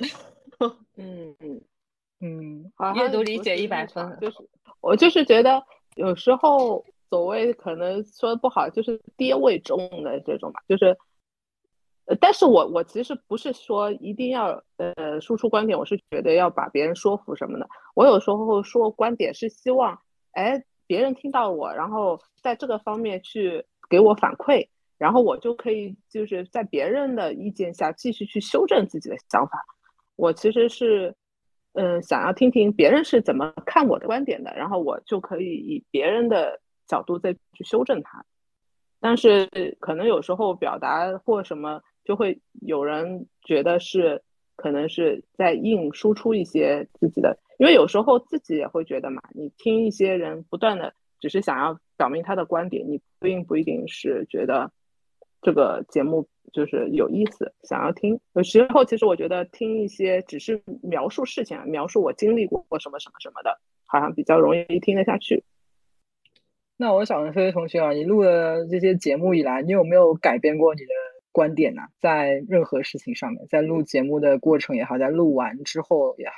[0.96, 1.60] 嗯 嗯
[2.20, 4.36] 嗯，阅读理解一百分，就是
[4.80, 5.62] 我就是觉得
[5.94, 10.96] 有时候所谓可能说的不好，就是爹位重的这种吧，就是，
[12.20, 17.68] 但是我我其实不是说一定要呃输出观点，我是觉得要把别人说服什么的。
[17.94, 20.00] 我有时候说观点是希望，
[20.32, 24.66] 哎，别人听到我，然后在这个方面去给我反馈，
[24.96, 29.64] 然后我就可以就是在别人的意见下继续去修正自己的想法。
[30.18, 31.14] 我其实是，
[31.74, 38.24] 嗯，想要听听别人是怎么看我的观点的，然后我就可以以别人的角度再去修正它。
[38.98, 39.46] 但是
[39.78, 44.20] 可能有时候表达或什么，就会有人觉得是
[44.56, 54.72] 可能是在硬输出一些自己的，因为有时候自己也会觉得嘛，你听一些人不断的只是想要表明他的观点，你并不一定是觉得
[55.42, 58.20] 这个节目就是有意思，想要听。
[58.32, 65.44] 有时候其实我觉得听一些只是描述事情、描述我经历过什么什么什么的，好像比较容易听得下去。
[66.76, 70.88] 那我想问飞飞同学啊，你录了这些节目以来，你有没有改变过你的
[71.32, 71.82] 观点呢？
[72.00, 76.34] 在任何事情上面，在录节目的过程也好，在录完之后也好。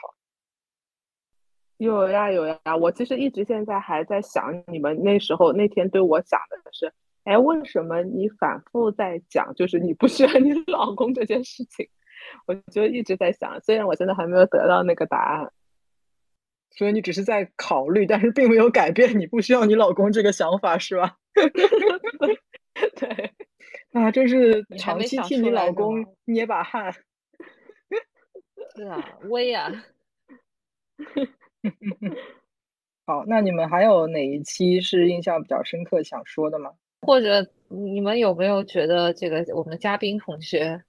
[1.77, 6.93] 有呀有呀，我其实一直现在还在想，你们那时候那天对我讲的是，
[7.25, 11.89] 哎，为什么你反复在讲，就是你不需要你 老公这件事情？
[12.47, 15.53] 我就一直在想，虽然我现在还没有得到那个答案。
[16.73, 21.19] 所以你只是在考虑，但是并没有改变你不需要你老公这个想法，是吧？
[22.97, 23.33] 对，
[23.93, 26.93] 啊，真是长期替你老公捏把汗。
[28.77, 29.85] 是啊，微啊。
[33.05, 36.71] 好，那你们还有哪一期是印象比较深刻想说的吗？
[37.03, 40.83] 或者你们有没有觉得这个我们的嘉宾同学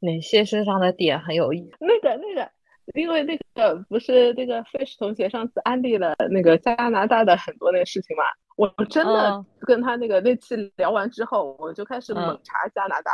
[0.00, 1.76] 哪些身上的点很有意思？
[1.80, 2.50] 那个，那个。
[2.94, 8.24] 因为那个不是那个 Fish 同学上次安利了那个加拿大的很多那个事情嘛，
[8.56, 13.12] 我真的跟他那个那期聊完之后，我就开始猛查加拿大，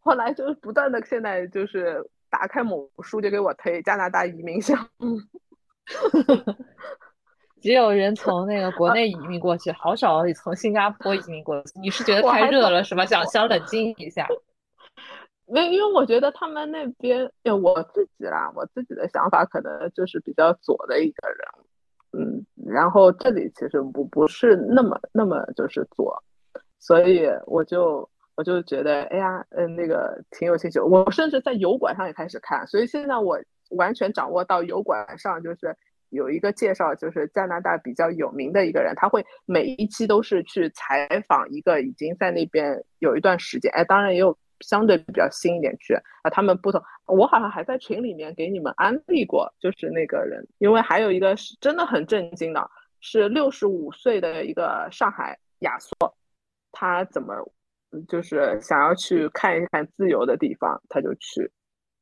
[0.00, 5.18] 后来就是不断的现在就是打开某书就给我推加拿大移民项目，
[7.64, 11.80] 只有人从 那个国内移民过去，好少从新加坡移民过去。
[11.80, 13.06] 你是觉得太热了是吧？
[13.06, 14.28] 想想冷静一下。
[15.48, 17.26] 没，因为我觉得他们那边，
[17.62, 21.38] 我自己啦，我自己的想法可能就是比较左的一个人，
[22.12, 26.22] 嗯，然后这里其实不不是那么那么就是左，
[26.78, 30.78] 所以我就我就觉得，哎呀，嗯，那个挺有兴趣。
[30.80, 33.38] 我甚至在油管上也开始看，所以现在我
[33.70, 35.74] 完全掌握到油管上就是
[36.14, 44.36] 有一个介绍，就是加拿大比较有名的一个人，他会每一期都是去采访一个已经在那边有一段时间，哎，当然也有。
[44.60, 46.80] 相对比较新一点去啊，他们不同。
[47.06, 56.16] 我好像还在群里面给你们安利过，就是那个人，因为还有一个是真的很震惊的，是六十五岁的一个上海亚索，
[56.72, 57.34] 他怎么
[58.08, 61.50] 就是想要去看一看自由的地方，他就去，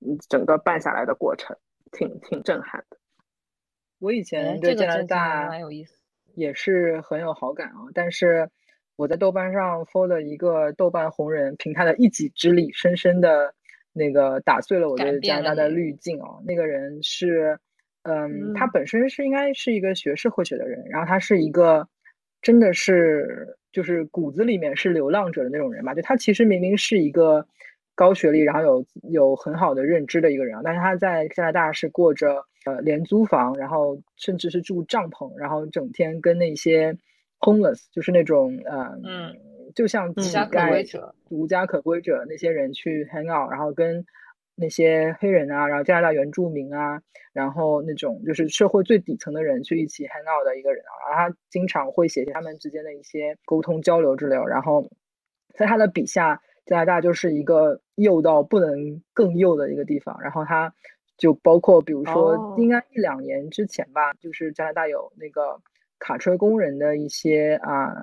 [0.07, 1.57] 嗯，整个办下来的过程
[1.91, 2.97] 挺挺震撼的。
[4.03, 5.51] 我以前对加拿大
[6.35, 8.51] 也是很有好感啊，但是。
[8.97, 13.53] 我在豆瓣上 follow 一个豆瓣红人，凭他的一己之力，深深的
[13.93, 16.39] 那个打碎了我对加拿大的滤镜啊。
[16.47, 17.59] 那个人是，
[18.03, 21.89] 嗯，他本身是应该是一个学士会学的人，然后他是一个
[22.43, 25.95] 真的是就是骨子里面是流浪者的那种人吧。
[25.95, 27.45] 就他其实明明是一个
[28.03, 36.97] 高学历，然后有有很好的认知的一个人，但是他在加拿大是过着呃廉租房，然后甚至是住帐篷，然后整天跟那些。
[37.45, 39.35] homeless 就是那种呃，嗯，
[39.75, 44.07] 就像乞丐、无家可归者那些人去 hang out，然后跟
[44.55, 54.89] 那些黑人啊，然后加拿大原住民啊，然后那种就是社会最底层的人去一起 hang out 的一个人啊，然后他经常会写他们之间的一些沟通交流之流，然后
[55.57, 60.73] 在他的笔下，加拿大就是一个右到不能更右的一个地方，然后它
[61.17, 65.61] 就包括比如说应该一两年之前吧，就是加拿大有那个。
[66.05, 67.95] 卡车工人的一些啊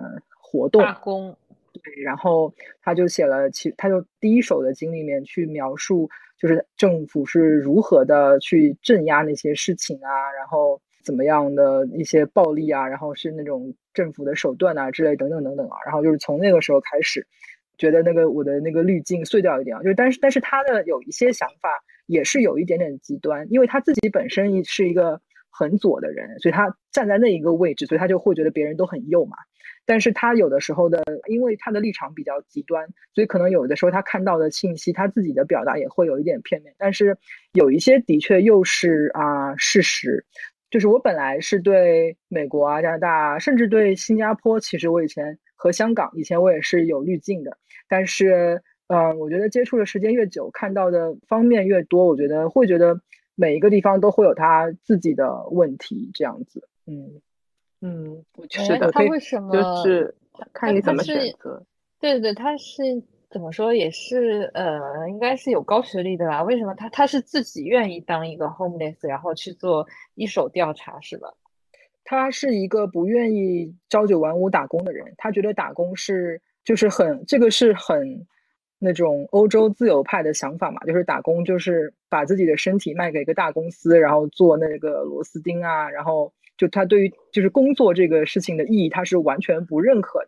[0.41, 1.36] 活动，罢工，
[1.73, 17.28] 对，然后他就写了，其他就第一手的经历里面去描述，就是政府是如何的去镇压那些事情啊，然后怎么样的一些暴力啊，然后是那种政府的手段啊之类等等等等啊，然后就是从那个时候开始，
[17.79, 21.69] 觉得那个我的那个滤镜碎掉一点啊，就但是但是他的有一些想法
[22.05, 25.19] 也是有一点点极端，因为他自己本身是一个。
[25.51, 29.35] 很左的人，所以他站在那一个位置，所以他就会觉得别人都很右嘛。
[29.83, 36.73] 但是他有的时候的，因为他的立场比较极端，所以可能有的时候他看到的信息，他自己的表达也会有一点片面。
[36.77, 37.17] 但是
[37.51, 40.23] 有一些的确又是啊事实，
[40.69, 47.58] 就是我本来是对美国啊、加拿大，甚至对新加坡，其实我以前和香港以前我也是有滤镜的。
[47.88, 52.99] 但是，嗯，我觉得接触的时间越久，看到的方面越多，我觉得会觉得。
[53.41, 57.21] 每一个地方都会有他自己的问题，这样子，嗯
[57.79, 60.13] 嗯，是的，他为什么就是
[60.51, 61.63] 看你怎么选择？
[62.01, 66.43] 对对，他是怎么说也是呃，应该是有高学历的吧？
[66.43, 71.31] 为什么他他是自己愿意当一个 homeless，然后去做一手调查是吧？
[72.03, 78.25] 他是一个不愿意朝九晚五打工的人，他觉得打工是就是很这个是很。
[78.81, 90.27] 那种欧洲自由派的想法嘛，就是打工，就是把自己的身体卖给一个大公司，然后做那个螺丝钉啊，然后就他对于就是工作这个事情的意义，他是完全不认可的。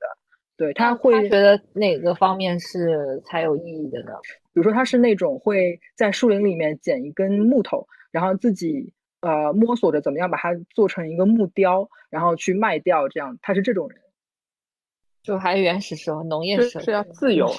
[0.61, 4.11] 对他会觉得哪个方面是才有意义的呢？
[4.53, 13.99] 比如说他是那种会在树林里面捡一根木头，然后自己呃摸索着怎么样把它做成一个木雕，然后去卖掉，这样他是这种人。
[15.23, 17.51] 就还原始时候农业是是要自由，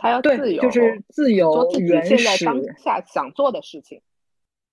[0.00, 2.18] 他要自由，就是自由原始。
[2.18, 4.02] 现在当下想做的事情。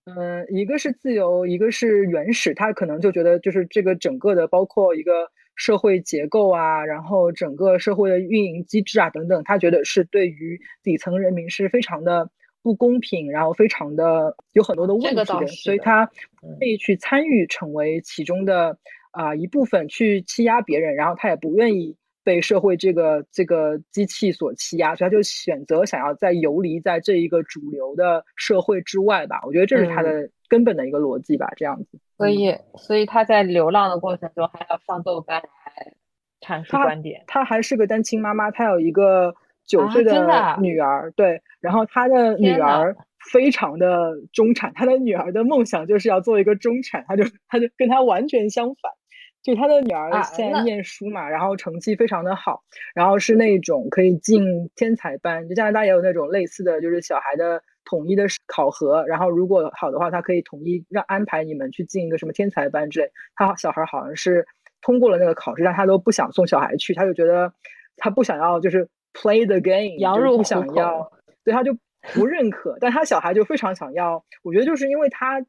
[0.04, 2.54] 嗯，一个是自由，一个是原始。
[2.54, 12.30] 他可能就觉得，就是这个整个的，包括一个社会结构啊，然后整个社会的运营机制啊等等，他觉得是对于底层人民是非常的
[12.64, 16.10] 不公平，然后非常的有很多的问题的，所以他
[16.62, 18.78] 愿意去参与，成为其中的
[19.12, 21.98] 啊一部分，去欺压别人，然后他也不愿意。
[22.24, 29.40] 被社会这个这个机器所欺压，所以他就选择想要在游离在这一个主流的社会之外吧。
[29.46, 31.98] 我觉得这是他的根本的一个逻辑吧，这样子。
[32.18, 35.94] 所以，所以他在流浪的过程中还要上豆瓣来
[36.42, 37.24] 阐述观点。
[37.28, 39.34] 他还是个单亲妈妈，他有一个
[39.66, 41.42] 九岁的女儿，对。
[41.60, 42.96] 然后他的女儿
[43.32, 48.92] 非常的中产，他的女儿的梦想就是要做一个中产，他就他就跟他完全相反。
[49.44, 54.44] 就他的女儿现在念书嘛，然后成绩非常的好，然后是那种可以进
[54.76, 55.48] 天才班。
[55.48, 63.10] 就加拿大也有那种类似的就是小孩的统一的考核，然后如果好的话，他可以统一让安排你们去进一个什么天才班之类。
[63.36, 64.46] 他小孩好像是
[64.82, 67.52] 通过了那个考试，但他都不想送小孩去，他就觉得
[67.96, 71.12] 他不想要就是 play the game，羊入不想要，
[71.44, 71.76] 对他就
[72.14, 72.78] 不认可。
[72.80, 75.44] 但他小孩就非常想要，我觉得就是因为他。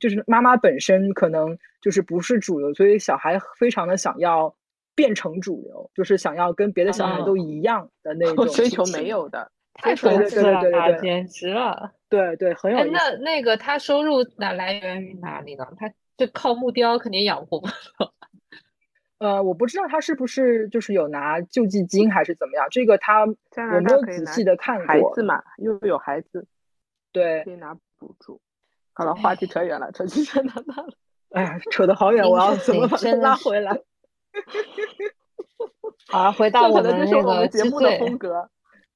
[0.00, 4.56] 就是妈妈本身可能就是不是主流，所以小孩非常的想要
[4.94, 12.84] 变成主流，就是想要跟别的小孩都一样的那 种追求没有的，太对对对对对，简直了，对对很有。
[12.86, 15.66] 那那个他收入哪来源于哪里呢？
[15.78, 17.72] 他就靠木雕肯定养活不了。
[19.18, 24.86] 呃，我不知道他是不是就是有拿救济金还是怎么样，这个他我没有仔细的看过。
[24.86, 26.46] 孩子嘛，又有孩子，
[27.12, 28.40] 对，可以拿补助。
[28.92, 30.94] 好了，话题扯远了，扯去哪哪了？
[31.34, 33.76] 哎呀，扯得好远，我要怎么把它拉回来？
[36.08, 38.48] 好，回到我们那个节目的风格。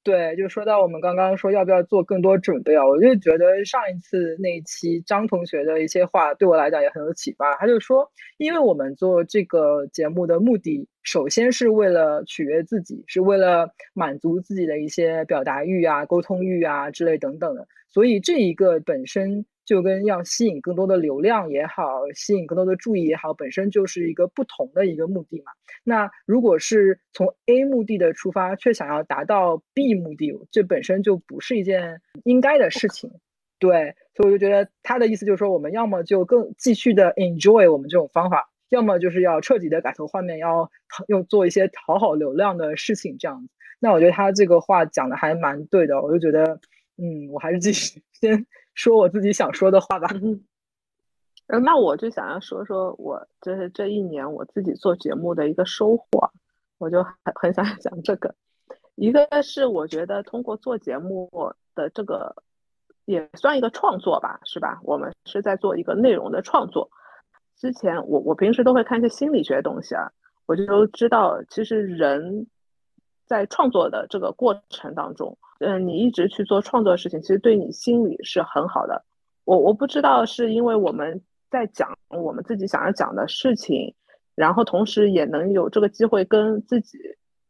[0.09, 2.83] 对，就说到我们刚刚说要不要做更多准备啊？
[2.87, 7.55] 我就觉得上一次那一期张同学的一些话对我来讲也很有启发。
[7.57, 19.45] 他就说，因为我们做这个节目的目的，首先是为了取悦自己，是为了满足自己的一些表达欲啊、沟通欲啊之类等等的，所以这一个本身。
[19.69, 25.53] 就跟要吸引更多的流量也好，吸引更多的注意也好，本身就是一个不同的一个目的嘛。
[25.85, 33.11] 那如果是从 A 目的的出发，却想要达到 B 目的，这本身就不是一件应该的事情。
[33.59, 40.71] 对，所以我就觉得他的意思就是说，我们要么就更继续的 enjoy 我们这种方法，要么就是要彻底的改头换面，要
[41.09, 43.51] 用做一些讨好流量的事情这样子。
[43.81, 46.59] 那我觉得他这个话讲的还蛮对的，我就觉得，
[46.97, 48.47] 嗯，我还是继续 先。
[48.79, 50.09] 说我自己想说的话吧。
[51.49, 56.31] 嗯，那我就想要说说我就是这一年我自己做节目的一个收获，
[56.79, 58.37] 我就很很想讲这个。
[58.95, 61.29] 一个是我觉得通过做节目
[61.75, 62.37] 的这个
[63.05, 64.79] 也算一个创作吧，是吧？
[64.85, 66.89] 我们是在做一个内容的创作。
[67.57, 70.13] 之前我我平时都会看一些心理学东西啊，
[70.47, 72.47] 我就知道其实人
[73.29, 75.37] 在创作的这个过程当中。
[75.61, 79.05] 嗯，你一直去做创作的事情，其实对你心里是很好的。
[79.45, 83.95] 我我不知道是因为我们在讲我们自己想要讲的事情，
[84.35, 86.99] 然后同时也能有这个机会跟自己，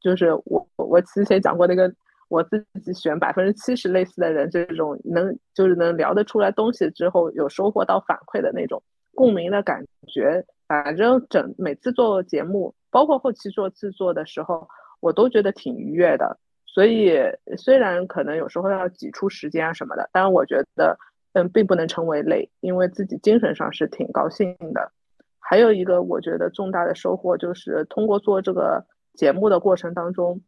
[0.01, 1.93] 就是我我之前讲过那个
[2.29, 8.83] 我自己选百分之七十类似的人，这种能就是能聊得出来东西之后有收获到反馈的那种
[9.15, 10.45] 共鸣的感觉。
[10.67, 14.69] 反正整每次做节目，包括后期做制作的时候，
[15.01, 16.39] 我都觉得挺愉悦的。
[16.67, 17.13] 所以，
[17.57, 20.97] 虽然可能有时候要挤出时间啊什么的，但我觉得，
[21.33, 24.93] 嗯，并不能成为累，因为自己精神上是挺高兴的。
[25.41, 30.43] 还有一个我觉得重大的收获就是，通过做这个节目的过程当中，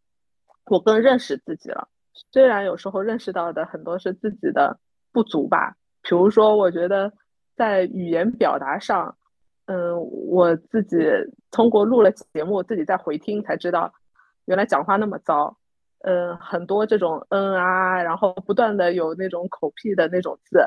[0.67, 1.89] 我更认识自己了。
[2.33, 4.79] 虽然有时候认识到的很多是自己的
[5.13, 7.13] 不足吧，比如说，我觉得
[7.57, 9.17] 在语言表达上，
[9.67, 9.99] 嗯，
[10.29, 10.99] 我自己
[11.51, 13.93] 通过录了节目，自己再回听才知道，
[14.51, 15.57] 原来讲话那么糟。
[16.03, 20.67] 嗯，很多这种嗯啊，然后不断的有那种口癖的那种字，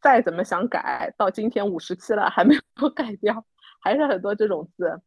[0.00, 3.44] 再怎么想改，到今天五十期了还没有 改掉，
[3.82, 5.00] 还是很多这种字，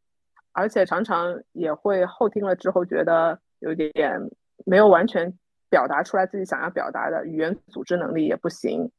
[0.52, 4.30] 而且常常也会后听了之后觉得有点
[4.66, 5.34] 没有完全
[5.70, 8.92] 表达出来自己想要表达的语言组织能力也不行，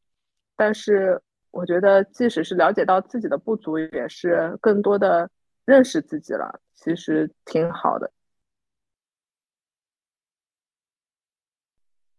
[0.57, 5.29] 但是我觉得即使是了解到自己的不足，也是更多的
[5.67, 8.11] 认识自己了，其实挺好的。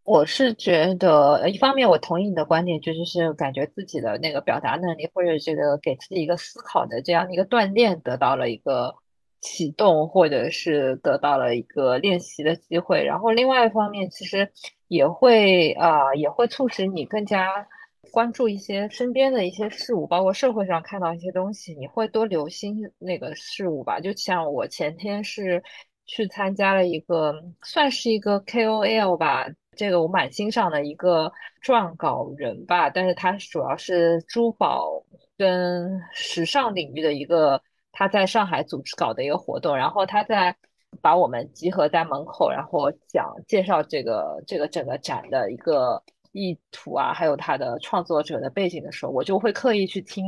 [0.07, 8.95] 我是觉得，一方面我同意你的观点，就是是感觉自己的那个表达能力或者这个给自己一个思考的这样的一个锻炼得到了一个
[9.41, 13.03] 启动，或者是得到了一个练习的机会。
[13.03, 14.49] 然后另外一方面，其实
[14.87, 17.67] 也会啊，也会促使你更加
[18.09, 23.99] 关注一些身边的一些事物，包括社会上看到一些东西，你会多留心那个事物吧。
[23.99, 25.61] 就像我前天是
[26.05, 29.49] 去参加了一个，算是一个 KOL 吧。
[29.77, 31.31] 这个我蛮欣赏的一个
[31.63, 35.03] 撰稿人吧，但是他主要是珠宝
[35.37, 37.61] 跟时尚领域的一个，
[37.91, 40.55] 他在上海组织搞的一个活动，然后他在
[41.01, 46.01] 把我们集合在门口，然后讲介绍这个这个整个展的一个
[46.31, 50.25] 意图啊，还有他的创作者的背景的时候，我就会刻意去听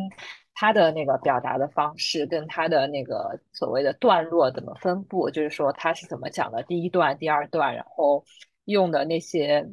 [0.54, 8.24] 他的那个表达的方式，跟他的那个所谓的段落怎么分布，就是说他是怎么讲的，第一段、第二段，然后。
[8.70, 9.68] 用的那些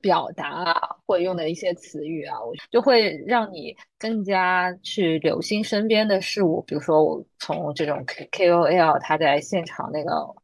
[0.00, 6.62] 表达啊，或用的一些词语啊，我就会让你更加去留心身边的事物。
[6.62, 10.34] 比如说，我从这种 K K O L 他在现场那个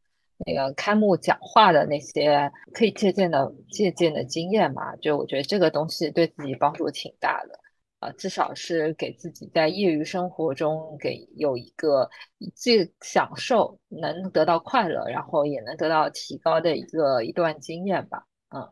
[0.45, 7.62] 那个开幕讲话的那些可以借鉴的借鉴的经验嘛，就我觉得这个东西对自己帮助挺大的。
[8.03, 12.11] 啊，至少是给自己在业余生活中给有一个
[12.53, 18.27] 既享受能得到快乐，然后也能得到提高的一个一段经验吧。
[18.53, 18.69] 嗯，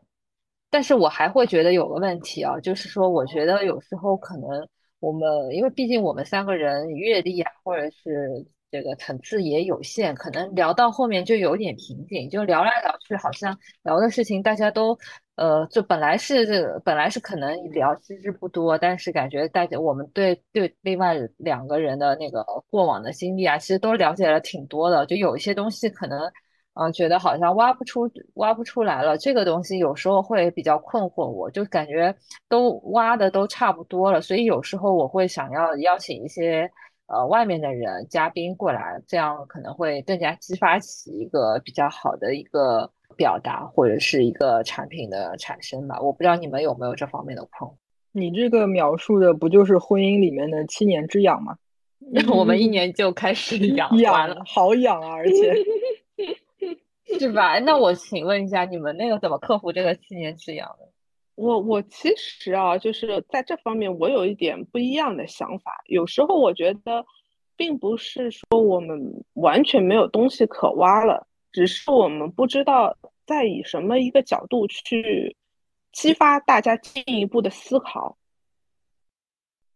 [0.69, 4.67] 但是我还会觉得有个问题啊，就是说，我觉得有时候可能
[4.99, 14.97] 我们，因为毕竟我们三个人阅历啊，或者是这个层次也有限，可能聊到后面就有点瓶颈，就聊来聊去，好像聊的事情大家都。
[15.35, 25.03] 呃，就本来是这本来是可能聊其实不多，但是感觉大家我们对对另外两个人的那个过往的经历啊，其实都了解了挺多的。
[25.07, 26.31] 就有一些东西可能，
[26.75, 29.17] 嗯，觉得好像挖不出挖不出来了。
[29.17, 32.15] 这个东西有时候会比较困惑我，就感觉
[32.47, 36.69] 都挖的都差不多了，所以有时候我会想要邀请一些
[37.11, 42.91] 呃外面的人嘉宾过来，这样可能会更加激发起一个比较好的一个。
[43.17, 47.73] 表达或者是一个产品的产生吧，我不知道你们有没有这方面的困惑。
[48.13, 51.57] 你这个描述的不就是婚姻里面的七年之痒吗？
[52.33, 55.53] 我们一年就开始 痒，痒了，好痒啊，而且
[57.19, 57.59] 是吧？
[57.59, 60.89] 那我请问一下，你们那个怎么克服这个七年之痒的？
[61.35, 65.81] 我我其实啊，就是在这方面我有一点不一样的想法。
[65.87, 67.05] 有时候我觉得，
[67.55, 72.97] 并不是说我们完全没有东西可挖了，只是我们不知道。
[73.23, 75.37] 在以什么一个角度去
[75.93, 78.17] 激发大家进一步的思考？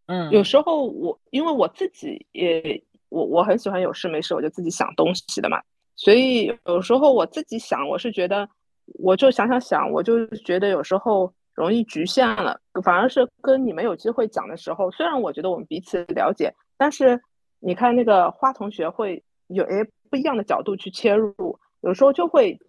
[0.08, 5.62] 嗯，有时候我因为我自己也我我很喜欢有事没事我就自己想东西的嘛，
[5.96, 8.50] 所以有时候我自己想，我是觉得
[8.96, 17.20] 我就想想想，我就觉得有时候容易局限了，反而是跟你们有机会讲的时候，虽然我觉得我们彼此了解，但是
[17.60, 22.60] 你看那个花同学会有诶不一样的角度去切入，有时候就会。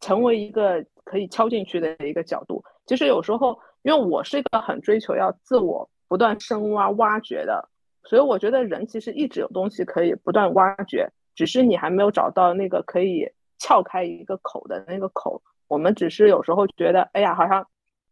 [0.00, 7.68] 成为一个可以敲进去的一个角度，其实有时候，因为我是一个很追求要自我不断深挖挖掘的，
[8.04, 15.40] 所以我觉得人其实一直有东西可以不断挖掘，只是你还没有找到那个可以撬开一个口的那个口。
[15.68, 17.66] 我们只是有时候觉得，哎呀，好像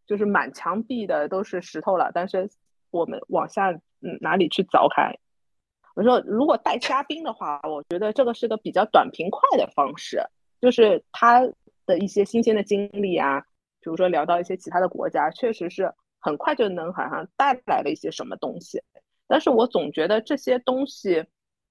[0.07, 2.49] 就是满墙壁的都是石头了，但是
[2.91, 5.19] 我们往下，嗯，哪里去凿开？
[5.95, 10.23] 我说，如果带嘉宾的话，我觉得这个是个比较短平快的方式。
[10.61, 11.41] 就是他
[11.87, 13.41] 的一些新鲜的经历啊，
[13.81, 18.83] 比如说聊到一些其他的国家，确实是很快就能好像带来了一些什么东西。
[19.27, 21.25] 但是我总觉得这些东西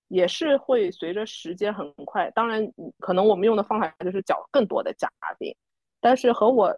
[0.07, 2.29] 也是会随着时间很快。
[2.31, 5.09] 当然，可能我们用的方法就是找更多的嘉
[5.39, 5.55] 宾，
[5.99, 6.73] 但是和我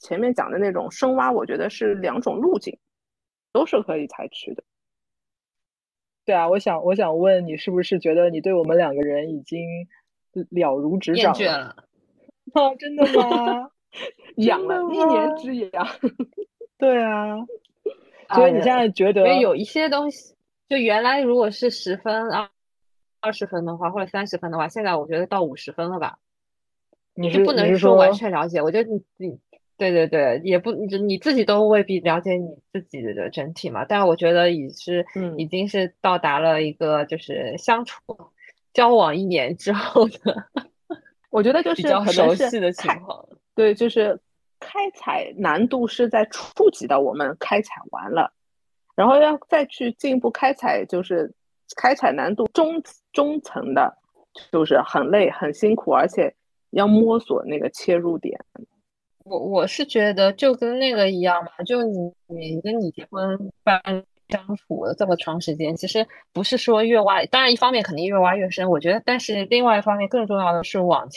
[0.00, 2.76] 前面讲的那种深挖，我觉得是两种路径，
[3.52, 4.64] 都是可以采取的。
[6.24, 9.60] 对啊，我想我想问你，是不是觉得你对我们两个人已经？
[10.50, 11.74] 了如指掌了，
[12.52, 13.68] 啊， 真的吗？
[14.36, 15.84] 养了一年之痒，
[16.78, 17.34] 对啊。
[18.32, 20.36] 所以你现在觉得有一些东西，
[20.68, 22.48] 就原来如果是十分啊
[23.18, 26.20] 二十分的话，或者三十分的话，现在我觉得到五十分了吧？
[27.14, 28.62] 你是不能说完全了解？
[28.62, 29.40] 我觉得你你
[29.80, 33.84] 对对对，也不你你自己都未必了解你自己的整体嘛。
[33.88, 35.04] 但是我觉得已是
[35.38, 37.98] 已经是到达了一个就是相处。
[38.72, 40.44] 交往一年之后的，
[41.28, 43.28] 我觉得就是比较熟悉的情况。
[43.52, 44.16] 对，就是
[44.60, 48.32] 开采难度是在触及到我们开采完了，
[48.94, 51.34] 然后要再去进一步开采，就是
[51.76, 52.80] 开采难度中
[53.12, 53.92] 中层的，
[54.52, 56.32] 就是很累很辛苦，而且
[56.70, 58.38] 要摸索那个切入点。
[59.30, 63.80] 我我是觉得就跟那个一样嘛，就你你跟你结婚办
[64.28, 71.08] 相处了这么长时间，其实不是说越挖，当然一方面肯定越挖越深，我觉得，但是另外一方面更重要的是往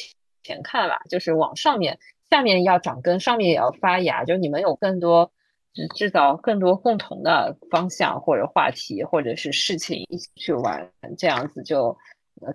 [0.43, 1.97] 前看吧，就是往上面，
[2.29, 5.31] 下面要长根，上面也要发芽，就你们有更多
[5.73, 10.87] 制制造更多共同的方向或者话题或者是事情一起去玩，
[11.17, 11.97] 这样子就。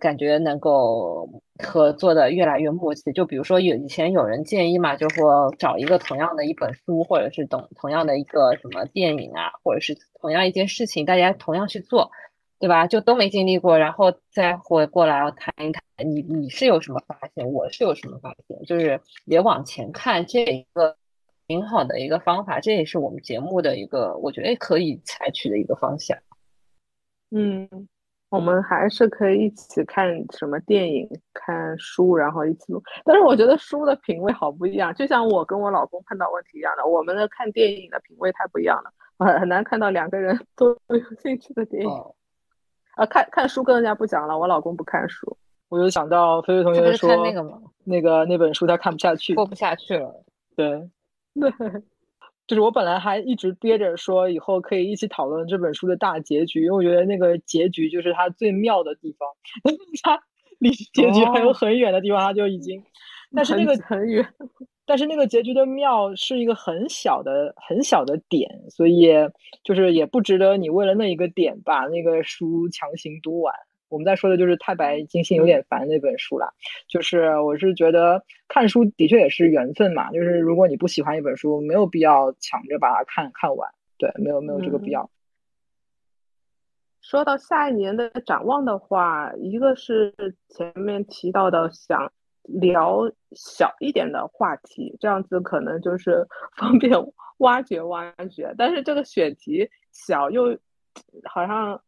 [0.00, 1.28] 感觉能够
[1.62, 3.12] 合作的越来越默契。
[3.12, 12.10] 就比如说有以前有人建议嘛，就说找一个同样的一本书，或者是同同样的一个什么电影啊，或者是同样一件事情，大家同样去做，
[12.58, 12.86] 对吧？
[12.86, 20.96] 就都没经历过，然后再回过来谈一谈，你你是有什么发现，我是有什么发现，就是也往前看，这一个
[21.46, 26.18] 挺好的一个方法，这也是我们节目的一个，我觉得可以采取的一个方向。
[27.30, 27.88] 嗯。
[28.30, 30.06] 我们还是可以一起看
[30.36, 32.82] 什么电影、看书，然后一起录。
[33.04, 41.90] 但是我觉得书的品味好不一样，就像我跟我老公碰到问题一样的，我们的看电影的品味太不一样了，很很难看到两个人 都有兴趣的电影。
[42.96, 45.36] 啊，看看书跟人家不讲了，我老公不看书。
[45.68, 47.58] 我就想到菲菲同学说那个吗？
[47.84, 50.24] 那个那本书他看不下去，过不下去了。
[50.54, 50.90] 对，
[51.34, 51.50] 对。
[52.48, 59.28] 就是我本来还一直憋着说以后可以一起讨论这本书的大结局，因为我觉得那个结局就是它最妙的地方，
[60.02, 60.18] 它
[60.58, 62.82] 离结局还有很远的地方，它就已经，
[63.36, 64.26] 但是那个很远，
[64.86, 69.08] 但是那个结局的妙是一个很小的很小的点，所以
[69.62, 73.54] 就是也不值得你为了那一个点把那个书强行读完。
[73.88, 76.52] 我们在说的就是太白金星有点烦那本书了，
[76.86, 85.08] 就是我是觉得看书的确也是缘分嘛，就是如果你不喜欢一本书，没有必要抢着把它看看完，对，没有没有这个必要。
[87.00, 90.14] 说到下一年的展望的话，一个是
[90.48, 92.12] 前面提到的想
[92.42, 96.26] 聊小一点的话题，这样子可能就是
[96.58, 96.92] 方便
[97.38, 100.58] 挖掘挖掘，但是这个选题小又
[101.24, 101.80] 好像。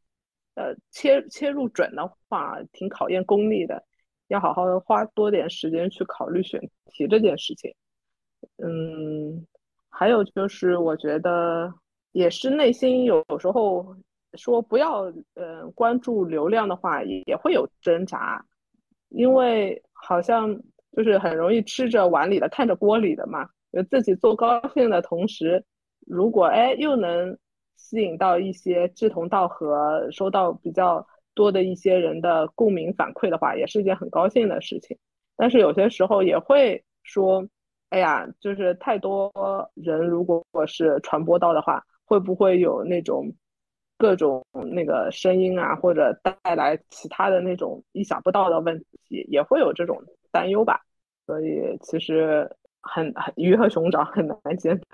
[0.56, 3.82] 呃，切切入准的话，挺考验功力的，
[4.28, 7.72] 要好好的花多点时间去考虑选题这件事情。
[8.56, 9.46] 嗯，
[9.88, 11.72] 还有就是，我觉得
[12.12, 13.96] 也是内心有时候
[14.34, 18.44] 说不要呃关注流量的话，也也会有挣扎，
[19.08, 20.60] 因为好像
[20.96, 25.64] 就是很容易吃着碗里的看着锅里的嘛，就自己做高兴的同时，
[26.06, 27.38] 如果哎又能。
[27.80, 31.04] 吸引到一些志同道合、收到比较
[31.34, 34.96] 多的一些人的共鸣反馈的话，也是一件很高兴的事情。
[35.36, 37.44] 但是有些时候也会说，
[37.88, 39.32] 哎呀，就是太多
[39.74, 43.32] 人如果是传播到的话，会不会有那种
[43.96, 48.78] 各种那个声音啊，或者带来其他的那种意想不到的问
[49.08, 50.00] 题，也会有这种
[50.30, 50.82] 担忧吧。
[51.26, 52.50] 所以其实
[52.82, 54.84] 很很鱼和熊掌很难兼得。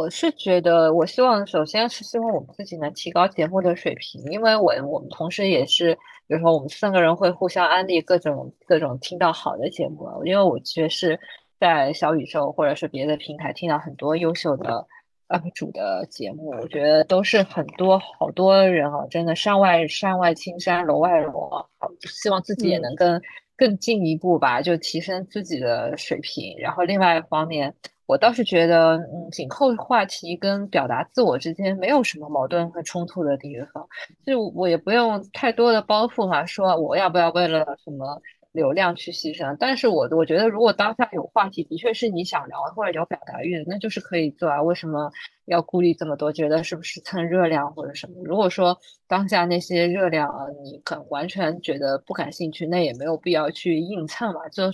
[0.00, 5.94] 我是觉得，我希望首先是希望我们自己能提高节目的水平，因为我我们同时也是，
[6.26, 11.20] 比如说我们三个人会互相安利各种各种听到好的节目，因为我觉得是
[11.58, 14.86] 在小宇宙或者是别的平台听到很多优秀的
[15.28, 21.66] UP 主的节目，我觉得都是很多好多人啊，真的山外山外青山楼外楼啊，
[22.08, 23.20] 希望自己也能更
[23.54, 27.74] 更进一步吧，就提升自己的水平，然后另外一方面。
[28.10, 33.86] 我倒是觉得，嗯，紧扣话题跟表达自我之间没有什么矛盾和冲突的地方，
[34.26, 39.56] 就我也不用太多的包袱嘛，说我要不要为了什么流量去牺牲。
[39.60, 44.60] 但是我我觉得，如果当下有话题，的确是你想聊或者有表达欲的，那就是可以做啊。
[44.60, 45.08] 为什么
[45.44, 46.32] 要顾虑这么多？
[46.32, 48.14] 觉得是不是蹭热量或者什么？
[48.24, 54.64] 如果说当下那些热量啊，你可完全觉得不感兴趣，那也没有必要去硬蹭嘛，就。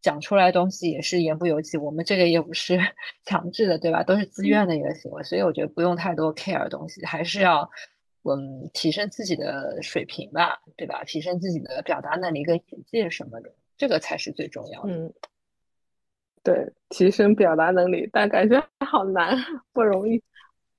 [0.00, 2.78] 讲出来东西也是言不由己，我们这个也不是
[3.24, 4.02] 强制的，对吧？
[4.02, 7.70] 都是自愿的一个行为，所以我觉得不用太多 care 东西，还是要
[8.24, 11.02] 嗯提升自己的水平吧，对吧？
[11.04, 14.92] 提升自己的表达能力跟眼界什么的，这个才是最重要的。
[14.92, 15.12] 嗯，
[16.42, 19.36] 对，提升表达能力，但感觉好难，
[19.72, 20.22] 不容易。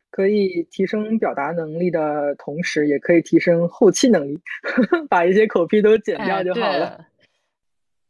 [0.10, 4.38] 可以提升表达能力的同时，也可以提升后期能力，
[5.10, 7.06] 把一些口癖都剪掉就好了。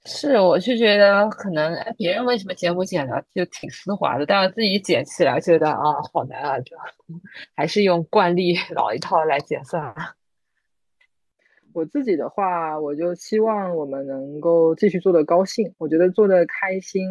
[0.03, 6.75] 是，我就觉得可能别人为什么节目剪的就挺丝滑的，但是自己剪起来觉得啊好难啊，就
[7.55, 9.95] 还是用惯例老一套来剪算了。
[11.73, 17.07] 我自己的话，我就希望我们能够继续做的高兴，我觉得做的开心、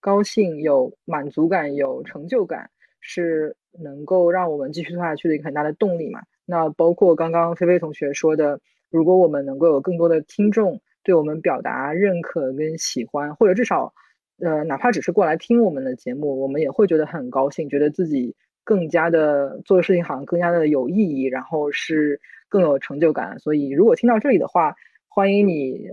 [0.00, 2.70] 高兴、有满足感、有成就感
[3.00, 6.22] 是能够让我们继续做下去的一个很大的动力嘛。
[6.46, 8.60] 那包括刚刚菲菲同学说的，
[8.90, 13.92] 如果我们能够有更多的听众对我们表达认可跟喜欢，或者至少，
[14.40, 18.34] 呃，哪怕只是过来听我们的节目，我们也会觉得很高兴，觉得自己
[18.64, 23.38] 更加的做的事情好像更加的有意义，然后是更有成就感。
[23.38, 24.74] 所以，如果听到这里的话，
[25.08, 25.88] 欢迎你。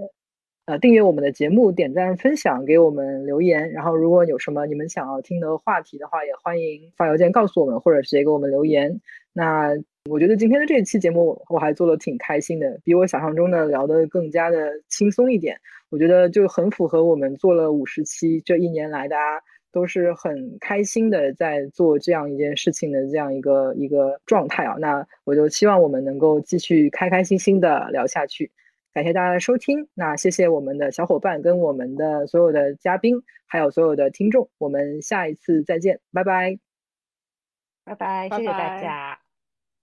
[0.68, 3.72] 呃，订阅我们的节目，点赞、分享，给我们留言。
[3.72, 9.00] 然后，如果有什么你们想要听的话题的话，也欢迎发邮件告诉我们，或者直接给我们留言。
[9.32, 9.76] 那
[10.10, 15.60] 我觉得今天的这一期节目我还做的挺开心的，比我想象中的聊得更加的轻松一点。
[15.90, 24.76] 我觉得就很符合我们做了五十期这一年来，大家都是很开心的在做这样一件事情的这样一个一个状态啊。
[24.80, 28.52] 那我就希望我们能够继续开开心心的聊下去。
[28.94, 36.58] 感谢大家的收听，那谢谢我们的小伙伴跟我们的所有的嘉宾，还有所有的听众，我们下一次再见，拜拜，
[37.84, 39.15] 拜拜，谢谢大家。